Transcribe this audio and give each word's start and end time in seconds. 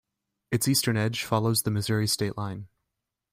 Its 0.49 0.67
eastern 0.67 0.97
edge 0.97 1.23
follows 1.23 1.61
the 1.61 1.69
Missouri 1.69 2.07
state 2.07 2.35
line. 2.35 2.67